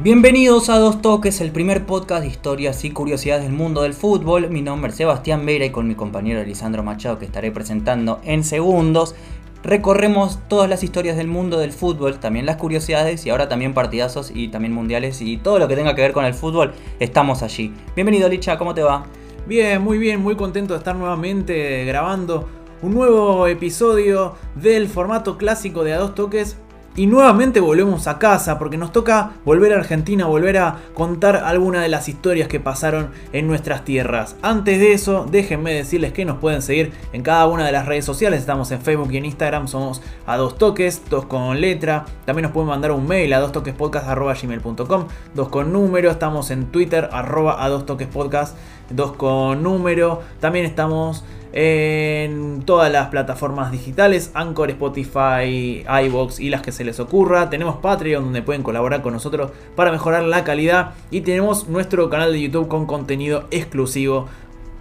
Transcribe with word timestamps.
Bienvenidos 0.00 0.68
a 0.68 0.78
Dos 0.78 1.02
Toques, 1.02 1.40
el 1.40 1.50
primer 1.50 1.84
podcast 1.84 2.22
de 2.22 2.28
historias 2.28 2.84
y 2.84 2.92
curiosidades 2.92 3.42
del 3.42 3.52
mundo 3.52 3.82
del 3.82 3.94
fútbol. 3.94 4.48
Mi 4.48 4.62
nombre 4.62 4.92
es 4.92 4.96
Sebastián 4.96 5.44
Vera 5.44 5.64
y 5.64 5.70
con 5.70 5.88
mi 5.88 5.96
compañero 5.96 6.40
Lisandro 6.44 6.84
Machado 6.84 7.18
que 7.18 7.24
estaré 7.24 7.50
presentando 7.50 8.20
en 8.22 8.44
segundos. 8.44 9.16
Recorremos 9.64 10.38
todas 10.46 10.70
las 10.70 10.84
historias 10.84 11.16
del 11.16 11.26
mundo 11.26 11.58
del 11.58 11.72
fútbol, 11.72 12.20
también 12.20 12.46
las 12.46 12.58
curiosidades 12.58 13.26
y 13.26 13.30
ahora 13.30 13.48
también 13.48 13.74
partidazos 13.74 14.30
y 14.32 14.46
también 14.46 14.72
mundiales 14.72 15.20
y 15.20 15.36
todo 15.36 15.58
lo 15.58 15.66
que 15.66 15.74
tenga 15.74 15.96
que 15.96 16.02
ver 16.02 16.12
con 16.12 16.24
el 16.24 16.34
fútbol, 16.34 16.74
estamos 17.00 17.42
allí. 17.42 17.74
Bienvenido 17.96 18.28
Licha, 18.28 18.56
¿cómo 18.56 18.74
te 18.74 18.84
va? 18.84 19.04
Bien, 19.48 19.82
muy 19.82 19.98
bien, 19.98 20.22
muy 20.22 20.36
contento 20.36 20.74
de 20.74 20.78
estar 20.78 20.94
nuevamente 20.94 21.84
grabando 21.86 22.48
un 22.82 22.94
nuevo 22.94 23.48
episodio 23.48 24.36
del 24.54 24.86
formato 24.86 25.36
clásico 25.36 25.82
de 25.82 25.94
A 25.94 25.98
Dos 25.98 26.14
Toques 26.14 26.56
y 26.98 27.06
nuevamente 27.06 27.60
volvemos 27.60 28.08
a 28.08 28.18
casa 28.18 28.58
porque 28.58 28.76
nos 28.76 28.90
toca 28.90 29.34
volver 29.44 29.72
a 29.72 29.76
Argentina, 29.76 30.26
volver 30.26 30.58
a 30.58 30.78
contar 30.94 31.36
alguna 31.36 31.80
de 31.80 31.88
las 31.88 32.08
historias 32.08 32.48
que 32.48 32.58
pasaron 32.58 33.10
en 33.32 33.46
nuestras 33.46 33.84
tierras. 33.84 34.34
Antes 34.42 34.80
de 34.80 34.94
eso, 34.94 35.24
déjenme 35.30 35.72
decirles 35.72 36.12
que 36.12 36.24
nos 36.24 36.38
pueden 36.38 36.60
seguir 36.60 36.92
en 37.12 37.22
cada 37.22 37.46
una 37.46 37.64
de 37.64 37.70
las 37.70 37.86
redes 37.86 38.04
sociales. 38.04 38.40
Estamos 38.40 38.72
en 38.72 38.80
Facebook 38.80 39.12
y 39.12 39.18
en 39.18 39.26
Instagram, 39.26 39.68
somos 39.68 40.02
a 40.26 40.36
dos 40.36 40.58
toques, 40.58 41.02
dos 41.08 41.26
con 41.26 41.60
letra. 41.60 42.04
También 42.26 42.42
nos 42.42 42.52
pueden 42.52 42.68
mandar 42.68 42.90
un 42.90 43.06
mail 43.06 43.32
a 43.32 43.38
dos 43.38 43.52
toques 43.52 43.76
gmail.com, 43.78 45.06
dos 45.34 45.48
con 45.50 45.72
número. 45.72 46.10
Estamos 46.10 46.50
en 46.50 46.66
Twitter, 46.66 47.08
arroba 47.12 47.62
a 47.62 47.68
dos 47.68 47.86
toques 47.86 48.08
podcast, 48.08 48.56
dos 48.90 49.12
con 49.12 49.62
número. 49.62 50.22
También 50.40 50.66
estamos 50.66 51.22
en 51.52 52.62
todas 52.64 52.92
las 52.92 53.08
plataformas 53.08 53.72
digitales, 53.72 54.30
Anchor, 54.34 54.70
Spotify, 54.70 55.84
iBox 56.04 56.40
y 56.40 56.50
las 56.50 56.62
que 56.62 56.72
se 56.72 56.84
les 56.84 57.00
ocurra. 57.00 57.50
Tenemos 57.50 57.76
Patreon 57.76 58.24
donde 58.24 58.42
pueden 58.42 58.62
colaborar 58.62 59.02
con 59.02 59.12
nosotros 59.12 59.50
para 59.74 59.90
mejorar 59.90 60.24
la 60.24 60.44
calidad 60.44 60.94
y 61.10 61.22
tenemos 61.22 61.68
nuestro 61.68 62.10
canal 62.10 62.32
de 62.32 62.42
YouTube 62.42 62.68
con 62.68 62.86
contenido 62.86 63.46
exclusivo 63.50 64.26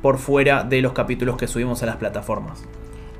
por 0.01 0.17
fuera 0.17 0.63
de 0.63 0.81
los 0.81 0.93
capítulos 0.93 1.37
que 1.37 1.47
subimos 1.47 1.81
a 1.83 1.85
las 1.85 1.95
plataformas. 1.95 2.63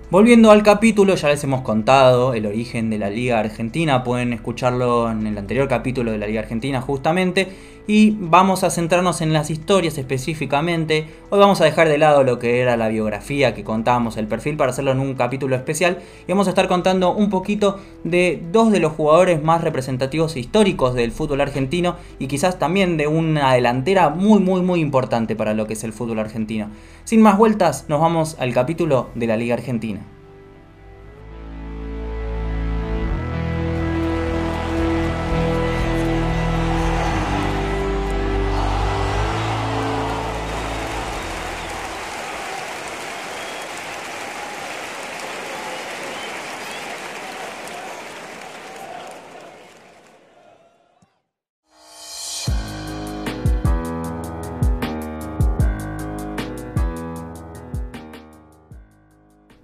Volviendo 0.09 0.52
al 0.52 0.64
capítulo, 0.64 1.16
ya 1.16 1.28
les 1.28 1.44
hemos 1.44 1.64
contado 1.64 2.34
el 2.34 2.45
origen 2.45 2.90
de 2.90 2.98
la 2.98 3.09
Liga 3.09 3.40
Argentina, 3.40 4.06
pueden 4.06 4.31
escucharlo 4.31 5.12
en 5.12 5.28
el 5.28 5.38
anterior 5.38 5.68
capítulo 5.68 6.14
de 6.14 6.18
la 6.18 6.28
Liga 6.28 6.40
Argentina 6.40 6.80
justamente, 6.80 7.50
y 7.88 8.18
vamos 8.20 8.66
a 8.66 8.70
centrarnos 8.70 9.22
en 9.22 9.32
las 9.32 9.50
historias 9.50 9.98
específicamente. 9.98 11.08
Hoy 11.30 11.40
vamos 11.40 11.62
a 11.62 11.64
dejar 11.64 11.88
de 11.88 11.98
lado 11.98 12.24
lo 12.24 12.38
que 12.38 12.60
era 12.60 12.76
la 12.76 12.90
biografía 12.90 13.54
que 13.54 13.64
contábamos, 13.64 14.18
el 14.18 14.28
perfil, 14.28 14.58
para 14.58 14.72
hacerlo 14.72 14.92
en 14.92 15.00
un 15.00 15.16
capítulo 15.16 15.56
especial, 15.56 16.00
y 16.28 16.32
vamos 16.32 16.48
a 16.48 16.52
estar 16.52 16.68
contando 16.68 17.14
un 17.14 17.30
poquito 17.30 17.80
de 18.04 18.44
dos 18.52 18.72
de 18.72 18.82
los 18.82 18.92
jugadores 18.92 19.42
más 19.42 19.64
representativos 19.64 20.36
e 20.36 20.42
históricos 20.42 20.94
del 20.94 21.12
fútbol 21.12 21.42
argentino, 21.42 21.96
y 22.20 22.28
quizás 22.28 22.59
también 22.59 22.97
de 22.97 23.08
una 23.08 23.53
delantera 23.53 24.09
muy 24.09 24.40
muy 24.40 24.62
muy 24.62 24.81
importante 24.81 25.36
para 25.36 25.53
lo 25.53 25.66
que 25.66 25.74
es 25.74 25.84
el 25.86 25.94
fútbol 25.94 26.20
argentino. 26.20 26.70
Sin 27.06 27.22
más 27.22 27.38
vueltas, 27.38 27.86
nos 27.88 28.02
vamos 28.02 28.36
al 28.40 28.53
capítulo 28.53 29.08
de 29.16 29.28
la 29.28 29.38
Liga 29.38 29.56
Argentina. 29.56 30.02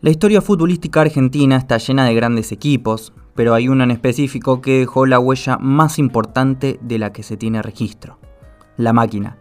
La 0.03 0.09
historia 0.09 0.41
futbolística 0.41 0.99
argentina 0.99 1.55
está 1.55 1.77
llena 1.77 2.03
de 2.03 2.13
grandes 2.13 2.51
equipos, 2.51 3.13
pero 3.35 3.53
hay 3.53 3.69
uno 3.69 3.85
en 3.85 3.91
específico 3.91 4.59
que 4.59 4.79
dejó 4.79 5.05
la 5.05 5.17
huella 5.17 5.57
más 5.59 5.97
importante 5.97 6.77
de 6.81 6.99
la 6.99 7.13
que 7.13 7.23
se 7.23 7.37
tiene 7.37 7.61
registro. 7.61 8.19
La 8.75 8.91
máquina. 8.91 9.37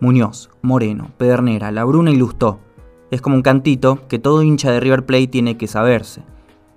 Muñoz, 0.00 0.50
Moreno, 0.62 1.12
Pedernera, 1.16 1.70
Labruna 1.70 2.10
y 2.10 2.16
Lustó. 2.16 2.58
Es 3.12 3.20
como 3.20 3.36
un 3.36 3.42
cantito 3.42 4.08
que 4.08 4.18
todo 4.18 4.42
hincha 4.42 4.72
de 4.72 4.80
River 4.80 5.06
Plate 5.06 5.28
tiene 5.28 5.56
que 5.56 5.68
saberse. 5.68 6.24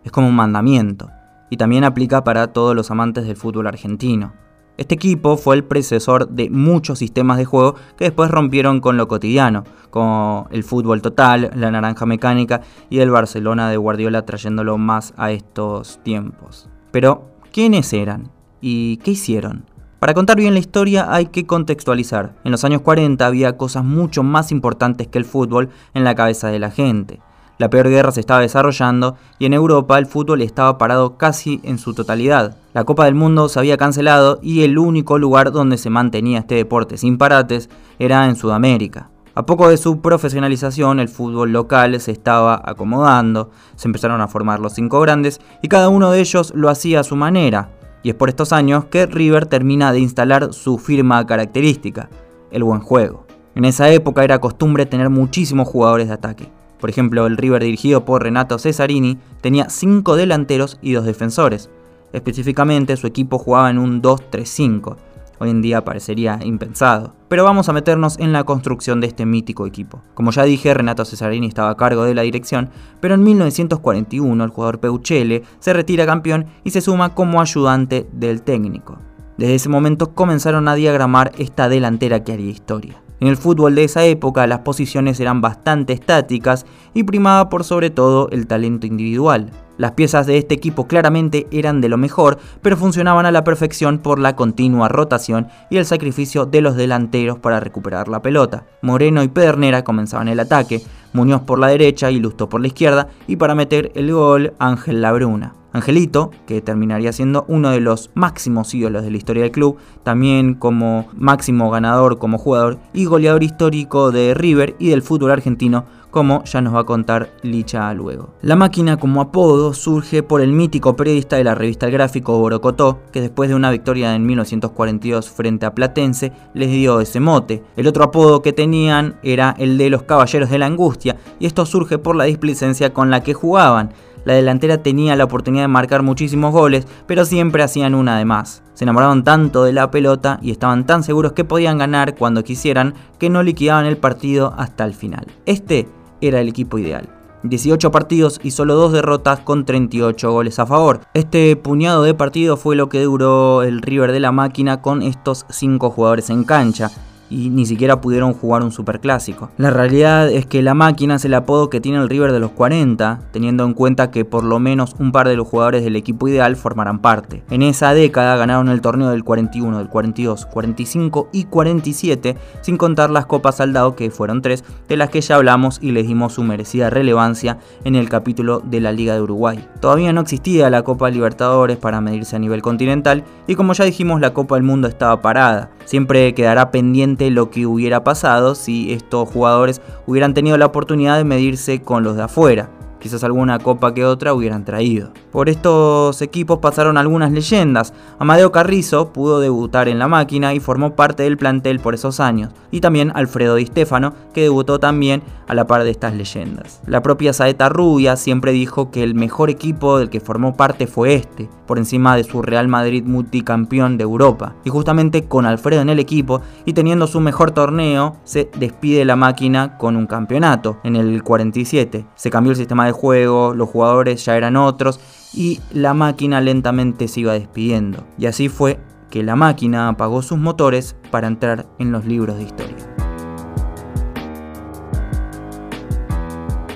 Es 0.03 0.11
como 0.11 0.27
un 0.27 0.35
mandamiento. 0.35 1.09
Y 1.49 1.57
también 1.57 1.85
aplica 1.85 2.23
para 2.23 2.53
todos 2.53 2.75
los 2.75 2.91
amantes 2.91 3.25
del 3.25 3.35
fútbol 3.35 3.65
argentino. 3.65 4.33
Este 4.75 4.95
equipo 4.95 5.37
fue 5.37 5.55
el 5.55 5.63
predecesor 5.63 6.29
de 6.29 6.49
muchos 6.49 6.97
sistemas 6.97 7.37
de 7.37 7.45
juego 7.45 7.75
que 7.95 8.05
después 8.05 8.31
rompieron 8.31 8.81
con 8.81 8.97
lo 8.97 9.07
cotidiano, 9.07 9.63
como 9.91 10.47
el 10.49 10.63
fútbol 10.63 11.03
total, 11.03 11.51
la 11.53 11.69
naranja 11.69 12.07
mecánica 12.07 12.61
y 12.89 12.99
el 12.99 13.11
Barcelona 13.11 13.69
de 13.69 13.77
Guardiola 13.77 14.25
trayéndolo 14.25 14.79
más 14.79 15.13
a 15.15 15.31
estos 15.31 15.99
tiempos. 16.03 16.69
Pero, 16.91 17.29
¿quiénes 17.51 17.93
eran? 17.93 18.31
¿Y 18.61 18.97
qué 18.97 19.11
hicieron? 19.11 19.65
Para 19.99 20.15
contar 20.15 20.37
bien 20.37 20.53
la 20.53 20.59
historia 20.59 21.13
hay 21.13 21.27
que 21.27 21.45
contextualizar. 21.45 22.33
En 22.43 22.51
los 22.51 22.63
años 22.63 22.81
40 22.81 23.25
había 23.25 23.55
cosas 23.57 23.85
mucho 23.85 24.23
más 24.23 24.51
importantes 24.51 25.07
que 25.07 25.19
el 25.19 25.25
fútbol 25.25 25.69
en 25.93 26.03
la 26.03 26.15
cabeza 26.15 26.47
de 26.47 26.59
la 26.59 26.71
gente. 26.71 27.21
La 27.63 27.69
peor 27.69 27.87
guerra 27.87 28.11
se 28.11 28.19
estaba 28.19 28.41
desarrollando 28.41 29.15
y 29.39 29.45
en 29.45 29.53
Europa 29.53 29.97
el 29.97 30.05
fútbol 30.05 30.41
estaba 30.41 30.77
parado 30.77 31.15
casi 31.15 31.61
en 31.63 31.77
su 31.77 31.93
totalidad. 31.93 32.57
La 32.73 32.83
Copa 32.83 33.05
del 33.05 33.15
Mundo 33.15 33.47
se 33.47 33.57
había 33.57 33.77
cancelado 33.77 34.37
y 34.41 34.63
el 34.63 34.77
único 34.77 35.17
lugar 35.17 35.53
donde 35.53 35.77
se 35.77 35.89
mantenía 35.89 36.39
este 36.39 36.55
deporte 36.55 36.97
sin 36.97 37.17
parates 37.17 37.69
era 37.99 38.27
en 38.27 38.35
Sudamérica. 38.35 39.11
A 39.33 39.45
poco 39.45 39.69
de 39.69 39.77
su 39.77 40.01
profesionalización, 40.01 40.99
el 40.99 41.07
fútbol 41.07 41.53
local 41.53 41.97
se 42.01 42.11
estaba 42.11 42.61
acomodando, 42.65 43.49
se 43.77 43.87
empezaron 43.87 44.19
a 44.19 44.27
formar 44.27 44.59
los 44.59 44.73
cinco 44.73 44.99
grandes 44.99 45.39
y 45.61 45.69
cada 45.69 45.87
uno 45.87 46.11
de 46.11 46.19
ellos 46.19 46.51
lo 46.57 46.67
hacía 46.67 46.99
a 46.99 47.05
su 47.05 47.15
manera. 47.15 47.69
Y 48.03 48.09
es 48.09 48.15
por 48.15 48.27
estos 48.27 48.51
años 48.51 48.83
que 48.91 49.05
River 49.05 49.45
termina 49.45 49.93
de 49.93 50.01
instalar 50.01 50.51
su 50.53 50.79
firma 50.79 51.25
característica, 51.25 52.09
el 52.51 52.65
buen 52.65 52.81
juego. 52.81 53.25
En 53.55 53.63
esa 53.63 53.89
época 53.89 54.25
era 54.25 54.41
costumbre 54.41 54.85
tener 54.85 55.09
muchísimos 55.09 55.69
jugadores 55.69 56.09
de 56.09 56.15
ataque. 56.15 56.62
Por 56.83 56.89
ejemplo, 56.89 57.25
el 57.27 57.37
River 57.37 57.63
dirigido 57.63 58.03
por 58.03 58.23
Renato 58.23 58.59
Cesarini 58.59 59.17
tenía 59.39 59.69
5 59.69 60.17
delanteros 60.17 60.79
y 60.81 60.91
2 60.91 61.05
defensores. 61.05 61.69
Específicamente 62.11 62.97
su 62.97 63.07
equipo 63.07 63.39
jugaba 63.39 63.69
en 63.69 63.77
un 63.77 64.01
2-3-5. 64.01 64.97
Hoy 65.39 65.49
en 65.49 65.61
día 65.61 65.85
parecería 65.85 66.39
impensado. 66.43 67.15
Pero 67.29 67.45
vamos 67.45 67.69
a 67.69 67.73
meternos 67.73 68.19
en 68.19 68.33
la 68.33 68.43
construcción 68.43 68.99
de 68.99 69.07
este 69.07 69.25
mítico 69.25 69.65
equipo. 69.65 70.01
Como 70.13 70.31
ya 70.31 70.43
dije, 70.43 70.73
Renato 70.73 71.05
Cesarini 71.05 71.47
estaba 71.47 71.69
a 71.69 71.77
cargo 71.77 72.03
de 72.03 72.15
la 72.15 72.23
dirección, 72.23 72.69
pero 72.99 73.15
en 73.15 73.23
1941 73.23 74.43
el 74.43 74.49
jugador 74.49 74.81
Peuchele 74.81 75.43
se 75.59 75.71
retira 75.71 76.05
campeón 76.05 76.47
y 76.65 76.71
se 76.71 76.81
suma 76.81 77.15
como 77.15 77.39
ayudante 77.39 78.09
del 78.11 78.41
técnico. 78.41 78.97
Desde 79.37 79.55
ese 79.55 79.69
momento 79.69 80.13
comenzaron 80.13 80.67
a 80.67 80.75
diagramar 80.75 81.31
esta 81.37 81.69
delantera 81.69 82.25
que 82.25 82.33
haría 82.33 82.51
historia. 82.51 83.02
En 83.23 83.29
el 83.29 83.37
fútbol 83.37 83.73
de 83.73 83.85
esa 83.85 84.03
época 84.03 84.45
las 84.47 84.59
posiciones 84.59 85.17
eran 85.21 85.39
bastante 85.39 85.93
estáticas 85.93 86.65
y 86.93 87.03
primaba 87.03 87.47
por 87.47 87.63
sobre 87.63 87.89
todo 87.89 88.27
el 88.31 88.47
talento 88.47 88.85
individual. 88.85 89.49
Las 89.77 89.93
piezas 89.93 90.27
de 90.27 90.37
este 90.37 90.55
equipo 90.55 90.87
claramente 90.87 91.47
eran 91.49 91.79
de 91.79 91.87
lo 91.87 91.97
mejor, 91.97 92.37
pero 92.61 92.75
funcionaban 92.75 93.25
a 93.25 93.31
la 93.31 93.45
perfección 93.45 93.99
por 93.99 94.19
la 94.19 94.35
continua 94.35 94.89
rotación 94.89 95.47
y 95.69 95.77
el 95.77 95.85
sacrificio 95.85 96.45
de 96.45 96.59
los 96.59 96.75
delanteros 96.75 97.39
para 97.39 97.61
recuperar 97.61 98.09
la 98.09 98.21
pelota. 98.21 98.65
Moreno 98.81 99.23
y 99.23 99.29
Pedernera 99.29 99.85
comenzaban 99.85 100.27
el 100.27 100.41
ataque, 100.41 100.81
Muñoz 101.13 101.43
por 101.43 101.59
la 101.59 101.67
derecha 101.67 102.11
y 102.11 102.19
Lusto 102.19 102.49
por 102.49 102.59
la 102.59 102.67
izquierda, 102.67 103.07
y 103.25 103.37
para 103.37 103.55
meter 103.55 103.93
el 103.95 104.11
gol 104.11 104.51
Ángel 104.59 105.01
Labruna. 105.01 105.62
Angelito, 105.73 106.31
que 106.45 106.61
terminaría 106.61 107.11
siendo 107.11 107.45
uno 107.47 107.71
de 107.71 107.81
los 107.81 108.11
máximos 108.13 108.73
ídolos 108.73 109.03
de 109.03 109.11
la 109.11 109.17
historia 109.17 109.43
del 109.43 109.51
club, 109.51 109.77
también 110.03 110.53
como 110.53 111.07
máximo 111.13 111.69
ganador 111.69 112.19
como 112.19 112.37
jugador 112.37 112.77
y 112.93 113.05
goleador 113.05 113.43
histórico 113.43 114.11
de 114.11 114.33
River 114.33 114.75
y 114.79 114.89
del 114.89 115.01
fútbol 115.01 115.31
argentino, 115.31 115.85
como 116.13 116.43
ya 116.43 116.61
nos 116.61 116.75
va 116.75 116.81
a 116.81 116.85
contar 116.85 117.31
Licha 117.41 117.91
luego. 117.95 118.35
La 118.43 118.55
máquina 118.55 118.97
como 118.97 119.19
apodo 119.19 119.73
surge 119.73 120.21
por 120.21 120.41
el 120.41 120.51
mítico 120.51 120.95
periodista 120.95 121.37
de 121.37 121.43
la 121.43 121.55
revista 121.55 121.87
El 121.87 121.93
Gráfico 121.93 122.37
Borocotó, 122.37 122.99
que 123.11 123.19
después 123.19 123.49
de 123.49 123.55
una 123.55 123.71
victoria 123.71 124.13
en 124.13 124.23
1942 124.23 125.31
frente 125.31 125.65
a 125.65 125.73
Platense 125.73 126.31
les 126.53 126.69
dio 126.69 127.01
ese 127.01 127.19
mote. 127.19 127.63
El 127.75 127.87
otro 127.87 128.03
apodo 128.03 128.43
que 128.43 128.53
tenían 128.53 129.15
era 129.23 129.55
el 129.57 129.79
de 129.79 129.89
los 129.89 130.03
Caballeros 130.03 130.51
de 130.51 130.59
la 130.59 130.67
Angustia, 130.67 131.17
y 131.39 131.47
esto 131.47 131.65
surge 131.65 131.97
por 131.97 132.15
la 132.15 132.25
displicencia 132.25 132.93
con 132.93 133.09
la 133.09 133.23
que 133.23 133.33
jugaban 133.33 133.89
la 134.25 134.33
delantera 134.33 134.81
tenía 134.81 135.15
la 135.15 135.23
oportunidad 135.25 135.63
de 135.63 135.67
marcar 135.69 136.03
muchísimos 136.03 136.51
goles, 136.51 136.87
pero 137.07 137.25
siempre 137.25 137.63
hacían 137.63 137.95
una 137.95 138.17
de 138.17 138.25
más. 138.25 138.63
Se 138.73 138.85
enamoraron 138.85 139.23
tanto 139.23 139.63
de 139.63 139.73
la 139.73 139.91
pelota 139.91 140.39
y 140.41 140.51
estaban 140.51 140.85
tan 140.85 141.03
seguros 141.03 141.33
que 141.33 141.43
podían 141.43 141.77
ganar 141.77 142.15
cuando 142.15 142.43
quisieran 142.43 142.95
que 143.19 143.29
no 143.29 143.43
liquidaban 143.43 143.85
el 143.85 143.97
partido 143.97 144.53
hasta 144.57 144.85
el 144.85 144.93
final. 144.93 145.27
Este 145.45 145.87
era 146.21 146.39
el 146.39 146.47
equipo 146.47 146.77
ideal. 146.77 147.09
18 147.43 147.91
partidos 147.91 148.39
y 148.41 148.51
solo 148.51 148.75
2 148.75 148.93
derrotas 148.93 149.41
con 149.41 149.65
38 149.65 150.31
goles 150.31 150.59
a 150.59 150.65
favor. 150.65 151.01
Este 151.13 151.55
puñado 151.57 152.03
de 152.03 152.13
partidos 152.13 152.59
fue 152.59 152.77
lo 152.77 152.87
que 152.87 153.01
duró 153.03 153.63
el 153.63 153.81
River 153.81 154.13
de 154.13 154.21
la 154.21 154.31
máquina 154.31 154.81
con 154.81 155.01
estos 155.01 155.45
5 155.49 155.89
jugadores 155.89 156.29
en 156.29 156.45
cancha 156.45 156.89
y 157.29 157.49
ni 157.49 157.65
siquiera 157.65 158.01
pudieron 158.01 158.33
jugar 158.33 158.63
un 158.63 158.71
superclásico. 158.71 159.49
La 159.57 159.69
realidad 159.69 160.29
es 160.29 160.45
que 160.45 160.61
la 160.61 160.73
máquina 160.73 161.15
es 161.15 161.25
el 161.25 161.33
apodo 161.33 161.69
que 161.69 161.81
tiene 161.81 161.97
el 161.97 162.09
River 162.09 162.31
de 162.31 162.39
los 162.39 162.51
40, 162.51 163.21
teniendo 163.31 163.63
en 163.65 163.73
cuenta 163.73 164.11
que 164.11 164.25
por 164.25 164.43
lo 164.43 164.59
menos 164.59 164.95
un 164.99 165.11
par 165.11 165.27
de 165.27 165.35
los 165.35 165.47
jugadores 165.47 165.83
del 165.83 165.95
equipo 165.95 166.27
ideal 166.27 166.55
formarán 166.55 166.99
parte. 166.99 167.43
En 167.49 167.61
esa 167.61 167.93
década 167.93 168.35
ganaron 168.35 168.69
el 168.69 168.81
torneo 168.81 169.09
del 169.09 169.23
41, 169.23 169.77
del 169.77 169.89
42, 169.89 170.45
45 170.45 171.29
y 171.31 171.45
47, 171.45 172.37
sin 172.61 172.77
contar 172.77 173.09
las 173.09 173.25
Copas 173.25 173.57
Saldado 173.57 173.95
que 173.95 174.11
fueron 174.11 174.41
tres, 174.41 174.63
de 174.87 174.97
las 174.97 175.09
que 175.09 175.21
ya 175.21 175.35
hablamos 175.35 175.79
y 175.81 175.91
les 175.91 176.07
dimos 176.07 176.33
su 176.33 176.43
merecida 176.43 176.89
relevancia 176.89 177.57
en 177.83 177.95
el 177.95 178.09
capítulo 178.09 178.59
de 178.59 178.81
la 178.81 178.91
Liga 178.91 179.15
de 179.15 179.21
Uruguay. 179.21 179.67
Todavía 179.79 180.13
no 180.13 180.21
existía 180.21 180.69
la 180.69 180.83
Copa 180.83 181.09
Libertadores 181.09 181.77
para 181.77 182.01
medirse 182.01 182.35
a 182.35 182.39
nivel 182.39 182.61
continental 182.61 183.23
y 183.47 183.55
como 183.55 183.73
ya 183.73 183.85
dijimos 183.85 184.21
la 184.21 184.33
Copa 184.33 184.55
del 184.55 184.63
Mundo 184.63 184.87
estaba 184.87 185.21
parada. 185.21 185.71
Siempre 185.85 186.33
quedará 186.33 186.71
pendiente 186.71 187.22
lo 187.31 187.49
que 187.49 187.65
hubiera 187.65 188.03
pasado 188.03 188.55
si 188.55 188.93
estos 188.93 189.29
jugadores 189.29 189.81
hubieran 190.05 190.33
tenido 190.33 190.57
la 190.57 190.65
oportunidad 190.65 191.17
de 191.17 191.23
medirse 191.23 191.81
con 191.81 192.03
los 192.03 192.15
de 192.15 192.23
afuera. 192.23 192.69
Quizás 193.03 193.25
alguna 193.25 193.59
copa 193.59 193.93
que 193.93 194.05
otra 194.05 194.33
hubieran 194.33 194.63
traído. 194.63 195.11
Por 195.29 195.49
estos 195.49 196.21
equipos 196.21 196.59
pasaron 196.59 196.97
algunas 196.97 197.33
leyendas. 197.33 197.93
Amadeo 198.17 198.53
Carrizo 198.53 199.11
pudo 199.11 199.41
debutar 199.41 199.89
en 199.89 199.99
la 199.99 200.07
máquina 200.07 200.53
y 200.53 200.61
formó 200.61 200.95
parte 200.95 201.23
del 201.23 201.35
plantel 201.35 201.81
por 201.81 201.95
esos 201.95 202.21
años. 202.21 202.53
Y 202.71 202.79
también 202.79 203.11
Alfredo 203.13 203.55
Di 203.55 203.65
Stefano, 203.65 204.13
que 204.33 204.43
debutó 204.43 204.79
también 204.79 205.21
a 205.49 205.53
la 205.53 205.67
par 205.67 205.83
de 205.83 205.91
estas 205.91 206.15
leyendas. 206.15 206.81
La 206.87 207.01
propia 207.01 207.33
Saeta 207.33 207.67
Rubia 207.67 208.15
siempre 208.15 208.53
dijo 208.53 208.89
que 208.89 209.03
el 209.03 209.15
mejor 209.15 209.49
equipo 209.49 209.97
del 209.97 210.09
que 210.09 210.21
formó 210.21 210.55
parte 210.55 210.87
fue 210.87 211.15
este, 211.15 211.49
por 211.67 211.77
encima 211.77 212.15
de 212.15 212.23
su 212.23 212.41
Real 212.41 212.69
Madrid 212.69 213.03
multicampeón 213.03 213.97
de 213.97 214.03
Europa. 214.03 214.55
Y 214.63 214.69
justamente 214.69 215.25
con 215.25 215.45
Alfredo 215.45 215.81
en 215.81 215.89
el 215.89 215.99
equipo 215.99 216.41
y 216.63 216.71
teniendo 216.71 217.07
su 217.07 217.19
mejor 217.19 217.51
torneo, 217.51 218.15
se 218.23 218.49
despide 218.57 219.03
la 219.03 219.17
máquina 219.17 219.77
con 219.77 219.97
un 219.97 220.07
campeonato 220.07 220.77
en 220.85 220.95
el 220.95 221.21
47. 221.21 222.05
Se 222.15 222.29
cambió 222.29 222.51
el 222.51 222.57
sistema 222.57 222.85
de 222.85 222.92
juego, 222.93 223.53
los 223.53 223.69
jugadores 223.69 224.23
ya 224.23 224.37
eran 224.37 224.55
otros 224.55 224.99
y 225.33 225.59
la 225.71 225.93
máquina 225.93 226.39
lentamente 226.39 227.07
se 227.07 227.19
iba 227.19 227.33
despidiendo. 227.33 228.03
Y 228.17 228.27
así 228.27 228.47
fue 228.47 228.79
que 229.09 229.23
la 229.23 229.35
máquina 229.35 229.89
apagó 229.89 230.21
sus 230.21 230.37
motores 230.37 230.95
para 231.11 231.27
entrar 231.27 231.65
en 231.79 231.91
los 231.91 232.05
libros 232.05 232.37
de 232.37 232.43
historia. 232.43 232.77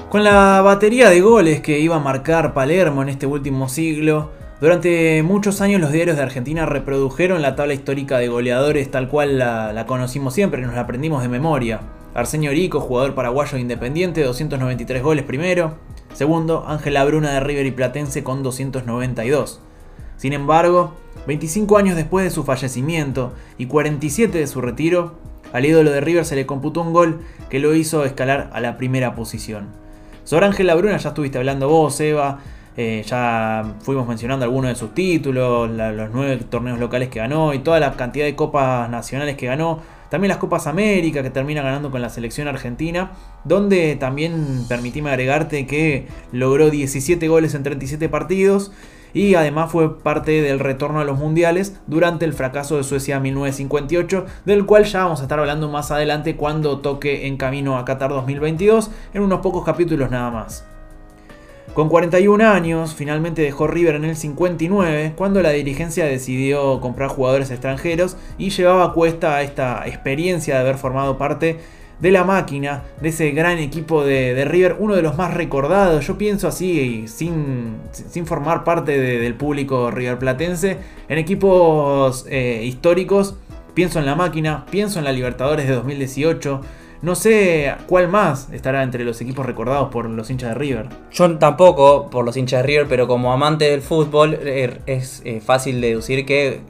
Con 0.10 0.24
la 0.24 0.62
batería 0.62 1.10
de 1.10 1.20
goles 1.20 1.62
que 1.62 1.80
iba 1.80 1.98
a 1.98 2.00
marcar 2.00 2.54
Palermo 2.54 3.02
en 3.02 3.10
este 3.10 3.26
último 3.26 3.68
siglo, 3.68 4.32
durante 4.62 5.22
muchos 5.22 5.62
años 5.62 5.82
los 5.82 5.92
diarios 5.92 6.18
de 6.18 6.24
Argentina 6.24 6.66
reprodujeron 6.66 7.44
la 7.44 7.56
tabla 7.56 7.76
histórica 7.76 8.18
de 8.18 8.28
goleadores 8.28 8.90
tal 8.90 9.10
cual 9.10 9.38
la, 9.38 9.86
conocimos 9.86 10.34
siempre, 10.34 10.62
nos 10.62 10.74
la 10.74 10.82
aprendimos 10.82 11.22
de 11.22 11.28
memoria. 11.28 11.82
Arsenio 12.16 12.50
Rico, 12.50 12.80
jugador 12.80 13.14
paraguayo 13.14 13.58
independiente, 13.60 14.24
293 14.24 15.04
goles 15.04 15.26
primero. 15.26 15.78
Segundo, 16.18 16.66
Ángela 16.68 17.06
Bruna 17.06 17.30
de 17.30 17.40
River 17.42 17.68
y 17.68 17.72
Platense 17.72 18.24
con 18.24 18.42
292. 18.42 19.60
Sin 20.18 20.34
embargo, 20.34 20.96
25 21.28 21.78
años 21.78 21.96
después 21.96 22.26
de 22.26 22.32
su 22.32 22.44
fallecimiento 22.44 23.34
y 23.60 23.68
47 23.68 24.36
de 24.36 24.48
su 24.48 24.60
retiro, 24.60 25.14
al 25.54 25.68
ídolo 25.68 25.92
de 25.92 26.02
River 26.02 26.26
se 26.26 26.36
le 26.36 26.48
computó 26.48 26.82
un 26.82 26.92
gol 26.92 27.22
que 27.52 27.60
lo 27.60 27.76
hizo 27.76 28.04
escalar 28.04 28.50
a 28.52 28.62
la 28.62 28.78
primera 28.78 29.14
posición. 29.14 29.68
Sobre 30.24 30.48
Ángela 30.48 30.74
Bruna 30.74 30.98
ya 30.98 31.10
estuviste 31.10 31.38
hablando 31.38 31.70
vos, 31.70 32.00
Eva, 32.00 32.40
eh, 32.76 33.04
ya 33.06 33.76
fuimos 33.82 34.08
mencionando 34.08 34.44
algunos 34.44 34.70
de 34.70 34.76
sus 34.76 34.96
títulos, 34.96 35.70
los 35.70 36.10
nueve 36.12 36.38
torneos 36.50 36.80
locales 36.80 37.10
que 37.10 37.20
ganó 37.20 37.54
y 37.54 37.60
toda 37.60 37.80
la 37.80 37.94
cantidad 37.94 38.26
de 38.26 38.36
copas 38.36 38.90
nacionales 38.90 39.38
que 39.38 39.46
ganó. 39.46 39.82
También 40.10 40.30
las 40.30 40.38
Copas 40.38 40.68
América 40.68 41.24
que 41.24 41.30
termina 41.30 41.62
ganando 41.62 41.92
con 41.92 42.02
la 42.02 42.10
selección 42.10 42.48
argentina, 42.48 43.12
donde 43.44 43.96
también 43.96 44.66
permitíme 44.68 45.10
agregarte 45.10 45.66
que 45.68 46.08
logró 46.32 46.70
17 46.70 47.28
goles 47.28 47.56
en 47.56 47.64
37 47.64 48.10
partidos 48.10 48.72
y 49.14 49.36
además 49.36 49.72
fue 49.72 50.00
parte 50.00 50.42
del 50.42 50.60
retorno 50.60 51.00
a 51.00 51.04
los 51.04 51.18
mundiales 51.18 51.80
durante 51.88 52.26
el 52.26 52.34
fracaso 52.34 52.78
de 52.78 52.84
Suecia 52.84 53.20
1958, 53.20 54.26
del 54.46 54.66
cual 54.66 54.86
ya 54.86 55.04
vamos 55.04 55.20
a 55.20 55.24
estar 55.24 55.40
hablando 55.40 55.70
más 55.70 55.92
adelante 55.92 56.36
cuando 56.36 56.80
toque 56.80 57.28
en 57.28 57.38
camino 57.38 57.78
a 57.78 57.86
Qatar 57.86 58.12
2022, 58.12 58.92
en 59.14 59.24
unos 59.24 59.40
pocos 59.40 59.66
capítulos 59.66 60.12
nada 60.12 60.30
más. 60.30 60.66
Con 61.78 61.90
41 61.90 62.44
años, 62.44 62.96
finalmente 62.96 63.44
dejó 63.44 63.68
River 63.68 63.94
en 63.94 64.06
el 64.06 64.16
59, 64.16 65.14
cuando 65.16 65.44
la 65.44 65.52
dirigencia 65.52 66.06
decidió 66.06 66.82
comprar 66.82 67.08
jugadores 67.08 67.52
extranjeros 67.52 68.18
y 68.40 68.50
llevaba 68.50 68.86
a 68.86 68.94
cuesta 68.94 69.44
esta 69.44 69.88
experiencia 69.88 70.56
de 70.56 70.62
haber 70.62 70.78
formado 70.80 71.20
parte 71.20 71.60
de 72.00 72.10
la 72.10 72.24
máquina, 72.24 72.86
de 73.00 73.10
ese 73.10 73.30
gran 73.30 73.60
equipo 73.60 74.04
de, 74.04 74.44
River, 74.44 74.78
uno 74.80 74.96
de 74.96 75.04
los 75.04 75.18
más 75.18 75.36
recordados, 75.36 76.08
yo 76.08 76.18
pienso 76.18 76.48
así, 76.48 77.08
sin, 77.08 77.76
sin 77.92 78.26
formar 78.26 78.64
parte 78.64 79.00
del 79.00 79.36
público 79.36 79.92
River 79.92 80.18
Platense, 80.18 80.80
en 81.08 81.20
equipos 81.20 82.26
eh, 82.28 82.64
históricos, 82.64 83.36
pienso 83.76 84.00
en 84.00 84.08
la 84.08 84.16
máquina, 84.16 84.66
pienso 84.72 84.98
en 84.98 85.06
la 85.06 85.12
Libertadores 85.12 85.68
de 85.68 85.76
2018, 85.76 86.60
no 87.02 87.16
sé 87.16 87.76
cuál 87.88 88.08
más 88.08 88.50
estará 88.52 88.84
entre 88.84 89.04
los 89.04 89.22
equipos 89.22 89.46
recordados 89.46 89.90
por 89.90 90.10
los 90.10 90.30
hinchas 90.30 90.50
de 90.50 90.56
River. 90.56 90.90
Yo 91.12 91.38
tampoco 91.38 92.10
por 92.10 92.26
los 92.26 92.38
hinchas 92.38 92.62
de 92.62 92.68
River, 92.68 92.88
pero 92.88 93.08
como 93.08 93.32
amante 93.32 93.66
del 93.66 93.82
fútbol 93.82 94.34
er, 94.34 94.82
es 94.86 95.22
eh, 95.26 95.42
fácil 95.42 95.82
deducir 95.82 96.26
que 96.26 96.62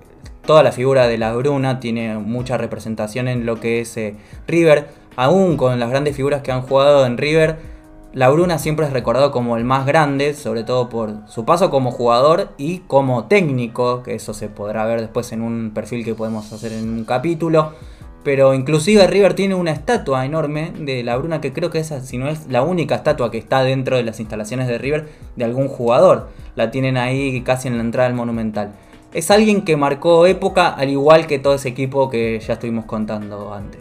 toda 0.45 0.63
la 0.63 0.71
figura 0.71 1.07
de 1.07 1.17
la 1.17 1.33
Bruna 1.33 1.79
tiene 1.79 2.17
mucha 2.17 2.57
representación 2.57 3.27
en 3.27 3.45
lo 3.45 3.59
que 3.59 3.81
es 3.81 3.95
eh, 3.97 4.15
River. 4.47 4.87
Aún 5.15 5.57
con 5.57 5.79
las 5.79 5.89
grandes 5.89 6.15
figuras 6.15 6.41
que 6.41 6.51
han 6.51 6.61
jugado 6.61 7.05
en 7.05 7.17
River, 7.17 7.57
la 8.13 8.29
Bruna 8.29 8.57
siempre 8.57 8.85
es 8.85 8.93
recordado 8.93 9.31
como 9.31 9.57
el 9.57 9.63
más 9.63 9.85
grande, 9.85 10.33
sobre 10.33 10.63
todo 10.63 10.89
por 10.89 11.27
su 11.27 11.45
paso 11.45 11.69
como 11.69 11.91
jugador 11.91 12.49
y 12.57 12.79
como 12.79 13.25
técnico, 13.25 14.01
que 14.03 14.15
eso 14.15 14.33
se 14.33 14.47
podrá 14.47 14.85
ver 14.85 15.01
después 15.01 15.31
en 15.31 15.41
un 15.41 15.71
perfil 15.73 16.03
que 16.03 16.15
podemos 16.15 16.51
hacer 16.51 16.71
en 16.73 16.89
un 16.89 17.05
capítulo. 17.05 17.73
Pero 18.23 18.53
inclusive 18.53 19.07
River 19.07 19.33
tiene 19.33 19.55
una 19.55 19.71
estatua 19.71 20.25
enorme 20.25 20.71
de 20.77 21.03
la 21.03 21.15
Bruna 21.15 21.39
que 21.39 21.53
creo 21.53 21.69
que 21.69 21.79
esa, 21.79 22.01
si 22.01 22.17
no 22.17 22.27
es 22.27 22.47
la 22.47 22.61
única 22.61 22.95
estatua 22.95 23.31
que 23.31 23.37
está 23.37 23.63
dentro 23.63 23.95
de 23.95 24.03
las 24.03 24.19
instalaciones 24.19 24.67
de 24.67 24.77
River 24.77 25.07
de 25.35 25.45
algún 25.45 25.67
jugador. 25.67 26.29
La 26.55 26.71
tienen 26.71 26.97
ahí 26.97 27.41
casi 27.41 27.67
en 27.67 27.77
la 27.77 27.83
entrada 27.83 28.09
del 28.09 28.17
Monumental. 28.17 28.73
Es 29.13 29.31
alguien 29.31 29.63
que 29.63 29.77
marcó 29.77 30.25
época 30.25 30.69
al 30.69 30.89
igual 30.89 31.27
que 31.27 31.39
todo 31.39 31.55
ese 31.55 31.69
equipo 31.69 32.09
que 32.09 32.39
ya 32.39 32.53
estuvimos 32.53 32.85
contando 32.85 33.53
antes. 33.53 33.79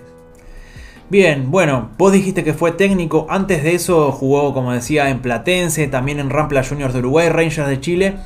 Bien, 1.08 1.50
bueno, 1.50 1.90
vos 1.98 2.12
dijiste 2.12 2.42
que 2.42 2.52
fue 2.52 2.72
técnico, 2.72 3.26
antes 3.30 3.62
de 3.62 3.76
eso 3.76 4.10
jugó 4.10 4.52
como 4.52 4.72
decía 4.72 5.08
en 5.08 5.20
Platense, 5.20 5.86
también 5.86 6.18
en 6.18 6.30
Rampla 6.30 6.64
Juniors 6.64 6.92
de 6.92 6.98
Uruguay, 6.98 7.28
Rangers 7.28 7.68
de 7.68 7.80
Chile 7.80 8.16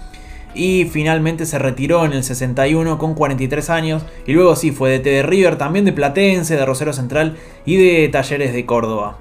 y 0.55 0.85
finalmente 0.85 1.47
se 1.47 1.59
retiró 1.59 2.05
en 2.05 2.13
el 2.13 2.25
61 2.25 2.99
con 2.99 3.15
43 3.15 3.71
años 3.71 4.05
y 4.27 4.33
luego 4.33 4.57
sí 4.57 4.71
fue 4.71 4.99
de 4.99 5.11
de 5.11 5.23
River, 5.23 5.57
también 5.57 5.85
de 5.85 5.93
Platense, 5.93 6.57
de 6.57 6.67
Rosero 6.67 6.93
Central 6.93 7.37
y 7.65 7.77
de 7.77 8.09
Talleres 8.09 8.53
de 8.53 8.67
Córdoba. 8.67 9.19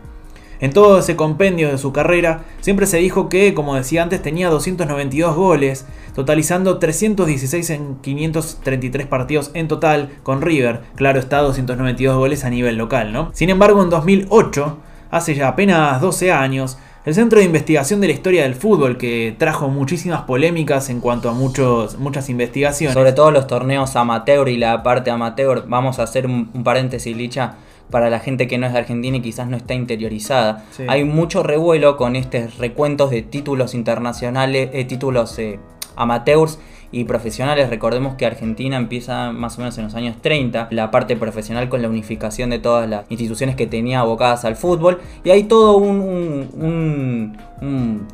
En 0.62 0.74
todo 0.74 1.00
ese 1.00 1.15
compendio 1.15 1.69
de 1.69 1.77
su 1.77 1.93
carrera, 1.93 2.43
siempre 2.59 2.86
se 2.86 2.98
dijo 2.98 3.29
que, 3.29 3.53
como 3.53 3.75
decía 3.75 4.03
antes, 4.03 4.21
tenía 4.21 4.50
292 4.50 5.33
goles, 5.33 5.86
totalizando 6.13 6.79
316 6.79 7.69
en 7.69 7.95
533 8.01 9.07
partidos 9.07 9.51
en 9.53 9.69
total 9.69 10.09
con 10.21 10.41
River. 10.41 10.81
Claro 10.95 11.19
está, 11.19 11.38
292 11.39 12.17
goles 12.17 12.43
a 12.43 12.50
nivel 12.50 12.75
local, 12.75 13.13
¿no? 13.13 13.29
Sin 13.33 13.50
embargo, 13.50 13.81
en 13.81 13.89
2008, 13.89 14.77
hace 15.12 15.33
ya 15.36 15.48
apenas 15.48 16.01
12 16.01 16.33
años, 16.33 16.77
el 17.10 17.16
Centro 17.16 17.39
de 17.39 17.46
Investigación 17.46 18.01
de 18.01 18.08
la 18.08 18.13
Historia 18.13 18.44
del 18.44 18.54
Fútbol, 18.54 18.98
que 18.98 19.36
trajo 19.36 19.68
muchísimas 19.68 20.22
polémicas 20.22 20.92
en 20.92 21.01
cuanto 21.01 21.28
a 21.30 21.34
muchos, 21.34 21.98
muchas 21.98 22.30
investigaciones. 22.30 22.94
Sobre 22.94 23.13
todo 23.13 23.32
los 23.32 23.48
torneos 23.48 23.96
amateur 23.96 24.48
y 24.48 24.58
la 24.58 24.84
parte 24.84 25.10
amateur. 25.10 25.66
Vamos 25.68 25.98
a 25.98 26.04
hacer 26.04 26.28
un, 26.28 26.63
paréntesis, 26.63 27.18
Licha, 27.18 27.56
para 27.89 28.12
la 28.12 28.20
gente 28.20 28.48
que 28.48 28.60
no 28.60 28.68
es 28.68 28.74
de 28.74 28.80
Argentina 28.80 29.18
y 29.18 29.22
quizás 29.22 29.48
no 29.48 29.58
está 29.58 29.74
interiorizada. 29.74 30.66
Hay 30.88 31.04
mucho 31.04 31.42
revuelo 31.42 31.98
con 31.98 32.16
estos 32.16 32.60
recuentos 32.60 33.10
de 33.10 33.24
títulos 33.24 33.74
internacionales, 33.74 34.70
eh, 34.74 34.86
títulos 34.86 35.39
eh, 35.39 35.58
amateurs 35.96 36.60
y 36.91 37.03
profesionales. 37.03 37.69
Recordemos 37.69 38.15
que 38.15 38.25
Argentina 38.25 38.77
empieza 38.77 39.31
más 39.31 39.58
o 39.58 39.62
menos 39.62 39.77
en 39.77 39.86
los 39.86 39.96
años 39.96 40.15
30, 40.22 40.69
la 40.72 40.91
parte 40.91 41.15
profesional 41.15 41.69
con 41.69 41.81
la 41.81 41.89
unificación 41.89 42.50
de 42.50 42.60
todas 42.60 42.89
las 42.89 43.05
instituciones 43.10 43.55
que 43.55 43.67
tenía 43.67 44.00
abocadas 44.00 44.46
al 44.46 44.55
fútbol. 44.55 45.00
Y 45.24 45.29
hay 45.29 45.43
todo 45.43 45.77
un, 45.77 47.38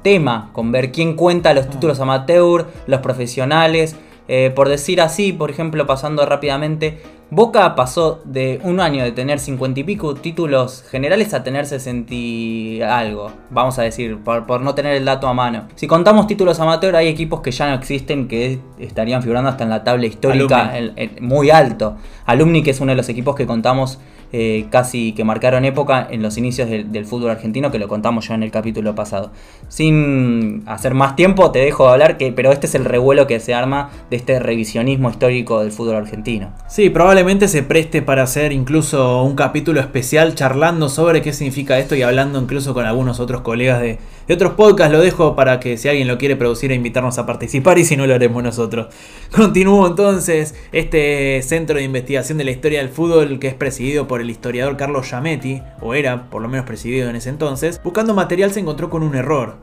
tema 0.02 0.50
con 0.54 0.72
ver 0.72 0.92
quién 0.92 1.16
cuenta 1.16 1.54
los 1.54 1.70
títulos 1.70 2.00
amateur, 2.00 2.68
los 2.88 3.00
profesionales. 3.02 3.96
Eh, 4.28 4.52
por 4.56 4.70
decir 4.70 5.02
así, 5.02 5.34
por 5.34 5.52
ejemplo, 5.52 5.86
pasando 5.86 6.26
rápidamente, 6.26 7.00
Boca 7.32 7.76
pasó 7.76 8.22
de 8.24 8.60
un 8.64 8.80
año 8.80 9.04
de 9.04 9.12
tener 9.12 9.40
50 9.40 9.80
y 9.80 9.84
pico 9.84 10.14
títulos 10.14 10.84
generales 10.90 11.34
a 11.34 11.44
tener 11.44 11.66
60 11.66 12.14
y 12.14 12.82
algo, 12.82 13.32
vamos 13.50 13.80
a 13.80 13.82
decir, 13.82 14.20
por, 14.20 14.62
no 14.62 14.76
tener 14.76 14.96
el 14.96 15.06
dato 15.06 15.28
a 15.28 15.34
mano. 15.34 15.68
Si 15.76 15.88
contamos 15.88 16.28
títulos 16.28 16.60
amateur, 16.60 16.96
hay 16.96 17.08
equipos 17.08 17.42
que 17.42 17.52
ya 17.52 17.68
no 17.68 17.76
existen 17.76 18.28
que 18.28 18.60
estarían 18.80 19.22
figurando 19.22 19.50
hasta 19.50 19.64
en 19.64 19.70
la 19.72 19.84
tabla 19.84 20.06
histórica 20.06 20.74
muy 21.20 21.50
alto. 21.50 21.98
Alumni, 22.26 22.64
que 22.64 22.72
es 22.72 22.80
uno 22.80 22.92
de 22.92 22.98
los 22.98 23.10
equipos 23.10 23.36
que 23.36 23.46
contamos 23.46 24.00
eh, 24.38 24.66
casi 24.70 25.14
que 25.14 25.24
marcaron 25.24 25.64
época 25.64 26.10
en 26.12 26.22
los 26.22 26.38
inicios 26.38 26.70
del, 26.70 27.06
fútbol 27.06 27.30
argentino, 27.30 27.72
que 27.72 27.80
lo 27.80 27.88
contamos 27.88 28.28
ya 28.28 28.36
en 28.36 28.44
el 28.44 28.52
capítulo 28.52 28.94
pasado. 28.94 29.32
Sin 29.70 30.62
hacer 30.66 30.94
más 30.94 31.16
tiempo, 31.16 31.52
te 31.52 31.60
dejo 31.60 31.88
hablar, 31.88 32.18
que, 32.18 32.34
pero 32.34 32.52
este 32.52 32.68
es 32.68 32.76
el 32.76 32.84
revuelo 32.84 33.28
que 33.28 33.40
se 33.40 33.54
arma 33.54 33.92
de 34.10 34.18
este 34.18 34.40
revisionismo 34.40 35.10
histórico 35.10 35.62
del 35.62 35.72
fútbol 35.72 35.96
argentino. 35.96 36.50
Sí, 36.68 36.90
probablemente 36.90 37.48
se 37.48 37.64
preste 37.64 38.02
para 38.02 38.24
hacer 38.24 38.52
incluso 38.52 39.24
un 39.24 39.36
capítulo 39.36 39.80
especial 39.80 40.36
charlando 40.36 40.90
sobre 40.90 41.22
qué 41.22 41.32
significa 41.32 41.80
esto 41.80 41.96
y 41.96 42.02
hablando 42.02 42.38
incluso 42.38 42.74
con 42.74 42.86
algunos 42.86 43.22
otros 43.22 43.40
colegas 43.40 43.80
de, 43.80 44.00
de 44.28 44.34
otros 44.34 44.54
podcasts. 44.54 44.94
Lo 44.94 45.02
dejo 45.02 45.36
para 45.36 45.60
que 45.60 45.78
si 45.78 45.90
alguien 45.90 46.08
lo 46.08 46.18
quiere 46.18 46.36
producir 46.36 46.72
e 46.72 46.76
invitarnos 46.76 47.18
a 47.18 47.26
participar 47.26 47.78
y 47.78 47.86
si 47.86 47.98
no 47.98 48.08
lo 48.08 48.14
haremos 48.14 48.44
nosotros. 48.44 48.88
Continúo 49.36 49.88
entonces 49.88 50.56
este 50.72 51.42
centro 51.42 51.78
de 51.78 51.84
investigación 51.84 52.38
de 52.38 52.46
la 52.46 52.52
historia 52.52 52.80
del 52.80 52.90
fútbol 52.90 53.40
que 53.40 53.48
es 53.48 53.54
presidido 53.54 54.08
por 54.08 54.22
el 54.22 54.30
historiador 54.30 54.78
Carlos 54.78 55.08
Giametti, 55.10 55.62
o 55.82 55.94
era 55.94 56.30
por 56.30 56.42
lo 56.42 56.48
menos 56.48 56.66
presidido 56.66 57.10
en 57.10 57.16
ese 57.16 57.30
entonces, 57.30 57.82
buscando 57.84 58.14
material 58.14 58.52
se 58.52 58.60
encontró 58.60 58.90
con 58.90 59.04
un 59.04 59.16
error. 59.16 59.58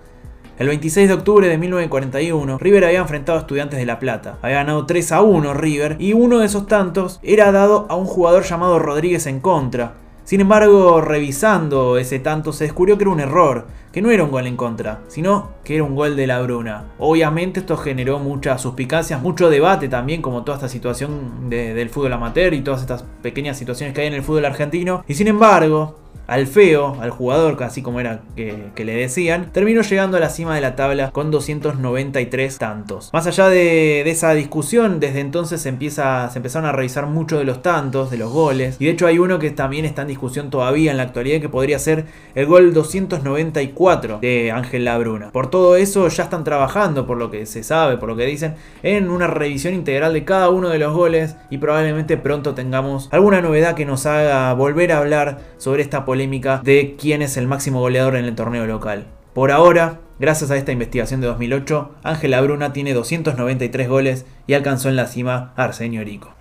El 0.58 0.68
26 0.68 1.08
de 1.08 1.14
octubre 1.14 1.48
de 1.48 1.56
1941, 1.56 2.58
River 2.58 2.84
había 2.84 3.00
enfrentado 3.00 3.38
a 3.38 3.40
Estudiantes 3.40 3.78
de 3.78 3.86
La 3.86 3.98
Plata. 3.98 4.38
Había 4.42 4.58
ganado 4.58 4.84
3 4.86 5.12
a 5.12 5.22
1 5.22 5.54
River 5.54 5.96
y 5.98 6.12
uno 6.12 6.38
de 6.38 6.46
esos 6.46 6.66
tantos 6.66 7.18
era 7.22 7.50
dado 7.52 7.86
a 7.88 7.96
un 7.96 8.04
jugador 8.04 8.44
llamado 8.44 8.78
Rodríguez 8.78 9.26
en 9.26 9.40
contra. 9.40 9.94
Sin 10.32 10.40
embargo, 10.40 11.02
revisando 11.02 11.98
ese 11.98 12.18
tanto 12.18 12.54
se 12.54 12.64
descubrió 12.64 12.96
que 12.96 13.04
era 13.04 13.10
un 13.10 13.20
error, 13.20 13.66
que 13.92 14.00
no 14.00 14.10
era 14.10 14.24
un 14.24 14.30
gol 14.30 14.46
en 14.46 14.56
contra, 14.56 15.00
sino 15.08 15.50
que 15.62 15.74
era 15.74 15.84
un 15.84 15.94
gol 15.94 16.16
de 16.16 16.26
la 16.26 16.40
Bruna. 16.40 16.84
Obviamente 16.98 17.60
esto 17.60 17.76
generó 17.76 18.18
muchas 18.18 18.62
suspicacias, 18.62 19.20
mucho 19.20 19.50
debate 19.50 19.90
también, 19.90 20.22
como 20.22 20.42
toda 20.42 20.56
esta 20.56 20.70
situación 20.70 21.50
del 21.50 21.90
fútbol 21.90 22.14
amateur 22.14 22.54
y 22.54 22.62
todas 22.62 22.80
estas 22.80 23.04
pequeñas 23.20 23.58
situaciones 23.58 23.94
que 23.94 24.00
hay 24.00 24.06
en 24.06 24.14
el 24.14 24.22
fútbol 24.22 24.46
argentino. 24.46 25.04
Y 25.06 25.12
sin 25.12 25.28
embargo, 25.28 25.98
al 26.32 26.46
feo, 26.46 26.96
al 26.98 27.10
jugador, 27.10 27.62
así 27.62 27.82
como 27.82 28.00
era 28.00 28.22
que, 28.34 28.72
le 28.82 28.94
decían, 28.94 29.50
terminó 29.52 29.82
llegando 29.82 30.16
a 30.16 30.20
la 30.20 30.30
cima 30.30 30.54
de 30.54 30.62
la 30.62 30.76
tabla 30.76 31.10
con 31.10 31.30
293 31.30 32.56
tantos. 32.56 33.10
Más 33.12 33.26
allá 33.26 33.50
de, 33.50 34.00
esa 34.10 34.32
discusión, 34.32 34.98
desde 34.98 35.20
entonces 35.20 35.60
se, 35.60 35.68
empieza, 35.68 36.30
se 36.30 36.38
empezaron 36.38 36.66
a 36.66 36.72
revisar 36.72 37.06
mucho 37.06 37.38
de 37.38 37.44
los 37.44 37.60
tantos, 37.60 38.10
de 38.10 38.16
los 38.16 38.32
goles, 38.32 38.76
y 38.78 38.86
de 38.86 38.92
hecho 38.92 39.06
hay 39.06 39.18
uno 39.18 39.38
que 39.38 39.50
también 39.50 39.84
está 39.84 40.02
en 40.02 40.08
discusión 40.08 40.48
todavía 40.48 40.90
en 40.90 40.96
la 40.96 41.02
actualidad, 41.02 41.38
que 41.42 41.50
podría 41.50 41.78
ser 41.78 42.06
el 42.34 42.46
gol 42.46 42.72
294 42.72 44.20
de 44.22 44.52
Ángel 44.52 44.86
Labruna. 44.86 45.32
Por 45.32 45.50
todo 45.50 45.76
eso 45.76 46.08
ya 46.08 46.22
están 46.22 46.44
trabajando, 46.44 47.06
por 47.06 47.18
lo 47.18 47.30
que 47.30 47.44
se 47.44 47.62
sabe, 47.62 47.98
por 47.98 48.08
lo 48.08 48.16
que 48.16 48.24
dicen, 48.24 48.54
en 48.82 49.10
una 49.10 49.26
revisión 49.26 49.74
integral 49.74 50.14
de 50.14 50.24
cada 50.24 50.48
uno 50.48 50.70
de 50.70 50.78
los 50.78 50.94
goles 50.94 51.36
y 51.50 51.58
probablemente 51.58 52.16
pronto 52.16 52.54
tengamos 52.54 53.10
alguna 53.12 53.42
novedad 53.42 53.74
que 53.74 53.84
nos 53.84 54.06
haga 54.06 54.54
volver 54.54 54.92
a 54.92 54.98
hablar 54.98 55.40
sobre 55.58 55.82
esta 55.82 56.06
polémica 56.06 56.21
de 56.62 56.96
quién 56.98 57.22
es 57.22 57.36
el 57.36 57.46
máximo 57.46 57.80
goleador 57.80 58.16
en 58.16 58.24
el 58.24 58.34
torneo 58.34 58.66
local. 58.66 59.06
Por 59.34 59.50
ahora, 59.50 60.00
gracias 60.18 60.50
a 60.50 60.56
esta 60.56 60.72
investigación 60.72 61.20
de 61.20 61.26
2008, 61.28 61.90
Ángela 62.02 62.40
Bruna 62.40 62.72
tiene 62.72 62.92
293 62.92 63.88
goles 63.88 64.26
y 64.46 64.54
alcanzó 64.54 64.88
en 64.88 64.96
la 64.96 65.06
cima 65.06 65.52
a 65.56 65.64
Arsenio 65.64 66.04
Rico. 66.04 66.34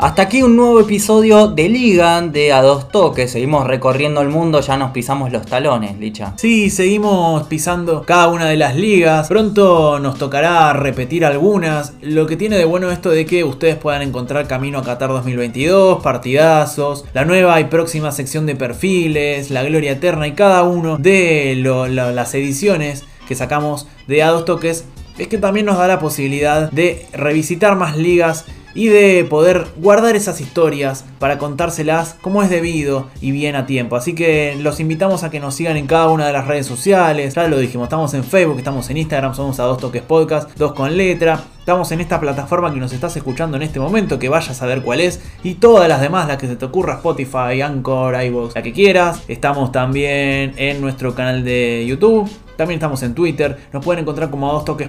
Hasta 0.00 0.22
aquí 0.22 0.44
un 0.44 0.54
nuevo 0.54 0.78
episodio 0.78 1.48
de 1.48 1.68
Liga 1.68 2.22
de 2.22 2.52
A 2.52 2.62
Dos 2.62 2.88
Toques. 2.88 3.32
Seguimos 3.32 3.66
recorriendo 3.66 4.20
el 4.20 4.28
mundo, 4.28 4.60
ya 4.60 4.76
nos 4.76 4.92
pisamos 4.92 5.32
los 5.32 5.44
talones, 5.44 5.98
Licha. 5.98 6.34
Sí, 6.36 6.70
seguimos 6.70 7.48
pisando 7.48 8.04
cada 8.06 8.28
una 8.28 8.46
de 8.46 8.56
las 8.56 8.76
ligas. 8.76 9.26
Pronto 9.26 9.98
nos 9.98 10.16
tocará 10.16 10.72
repetir 10.72 11.24
algunas. 11.24 11.94
Lo 12.00 12.28
que 12.28 12.36
tiene 12.36 12.56
de 12.56 12.64
bueno 12.64 12.92
esto 12.92 13.10
de 13.10 13.26
que 13.26 13.42
ustedes 13.42 13.74
puedan 13.74 14.02
encontrar 14.02 14.46
camino 14.46 14.78
a 14.78 14.84
Qatar 14.84 15.08
2022, 15.08 16.00
partidazos, 16.00 17.04
la 17.12 17.24
nueva 17.24 17.60
y 17.60 17.64
próxima 17.64 18.12
sección 18.12 18.46
de 18.46 18.54
perfiles, 18.54 19.50
la 19.50 19.64
gloria 19.64 19.90
eterna 19.90 20.28
y 20.28 20.32
cada 20.34 20.62
uno 20.62 20.96
de 20.96 21.56
las 21.56 22.34
ediciones 22.36 23.04
que 23.26 23.34
sacamos 23.34 23.88
de 24.06 24.22
A 24.22 24.30
Dos 24.30 24.44
Toques 24.44 24.84
es 25.18 25.26
que 25.26 25.38
también 25.38 25.66
nos 25.66 25.76
da 25.76 25.88
la 25.88 25.98
posibilidad 25.98 26.70
de 26.70 27.04
revisitar 27.12 27.74
más 27.74 27.96
ligas 27.96 28.44
y 28.74 28.88
de 28.88 29.24
poder 29.24 29.66
guardar 29.76 30.16
esas 30.16 30.40
historias 30.40 31.04
para 31.18 31.38
contárselas 31.38 32.16
como 32.20 32.42
es 32.42 32.50
debido 32.50 33.06
y 33.20 33.32
bien 33.32 33.56
a 33.56 33.66
tiempo. 33.66 33.96
Así 33.96 34.14
que 34.14 34.56
los 34.60 34.80
invitamos 34.80 35.24
a 35.24 35.30
que 35.30 35.40
nos 35.40 35.54
sigan 35.54 35.76
en 35.76 35.86
cada 35.86 36.08
una 36.08 36.26
de 36.26 36.32
las 36.32 36.46
redes 36.46 36.66
sociales. 36.66 37.34
Ya 37.34 37.48
lo 37.48 37.58
dijimos, 37.58 37.86
estamos 37.86 38.14
en 38.14 38.24
Facebook, 38.24 38.58
estamos 38.58 38.88
en 38.90 38.98
Instagram, 38.98 39.34
somos 39.34 39.58
a 39.60 39.64
dos 39.64 39.78
toques 39.78 40.02
podcast, 40.02 40.50
dos 40.56 40.72
con 40.72 40.96
letra. 40.96 41.42
Estamos 41.58 41.92
en 41.92 42.00
esta 42.00 42.18
plataforma 42.18 42.72
que 42.72 42.80
nos 42.80 42.92
estás 42.92 43.14
escuchando 43.16 43.56
en 43.56 43.62
este 43.62 43.78
momento, 43.78 44.18
que 44.18 44.28
vayas 44.28 44.62
a 44.62 44.66
ver 44.66 44.82
cuál 44.82 45.00
es. 45.00 45.20
Y 45.42 45.54
todas 45.56 45.88
las 45.88 46.00
demás, 46.00 46.26
las 46.26 46.38
que 46.38 46.46
se 46.46 46.56
te 46.56 46.64
ocurra, 46.64 46.94
Spotify, 46.94 47.60
Anchor, 47.62 48.22
iVoox, 48.22 48.54
la 48.54 48.62
que 48.62 48.72
quieras. 48.72 49.22
Estamos 49.28 49.70
también 49.72 50.54
en 50.56 50.80
nuestro 50.80 51.14
canal 51.14 51.44
de 51.44 51.84
YouTube. 51.86 52.30
También 52.58 52.78
estamos 52.78 53.04
en 53.04 53.14
Twitter. 53.14 53.56
Nos 53.72 53.84
pueden 53.84 54.02
encontrar 54.02 54.30
como 54.30 54.52
dos 54.52 54.64
toques. 54.64 54.88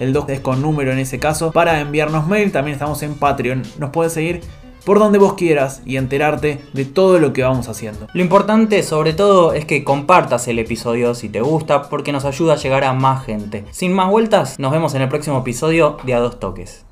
El 0.00 0.12
2 0.14 0.24
es 0.28 0.40
con 0.40 0.62
número 0.62 0.90
en 0.90 0.98
ese 0.98 1.18
caso. 1.18 1.52
Para 1.52 1.78
enviarnos 1.78 2.26
mail. 2.26 2.50
También 2.50 2.72
estamos 2.72 3.02
en 3.02 3.16
Patreon. 3.16 3.62
Nos 3.78 3.90
puedes 3.90 4.14
seguir 4.14 4.40
por 4.86 4.98
donde 4.98 5.18
vos 5.18 5.34
quieras 5.34 5.82
y 5.84 5.96
enterarte 5.96 6.60
de 6.72 6.84
todo 6.86 7.18
lo 7.18 7.34
que 7.34 7.42
vamos 7.42 7.68
haciendo. 7.68 8.06
Lo 8.14 8.22
importante 8.22 8.82
sobre 8.82 9.12
todo 9.12 9.52
es 9.52 9.66
que 9.66 9.84
compartas 9.84 10.48
el 10.48 10.58
episodio 10.58 11.14
si 11.14 11.28
te 11.28 11.42
gusta 11.42 11.90
porque 11.90 12.12
nos 12.12 12.24
ayuda 12.24 12.54
a 12.54 12.56
llegar 12.56 12.84
a 12.84 12.94
más 12.94 13.26
gente. 13.26 13.66
Sin 13.72 13.92
más 13.92 14.08
vueltas, 14.08 14.58
nos 14.58 14.72
vemos 14.72 14.94
en 14.94 15.02
el 15.02 15.08
próximo 15.08 15.40
episodio 15.40 15.98
de 16.04 16.14
A 16.14 16.20
Dos 16.20 16.40
Toques. 16.40 16.84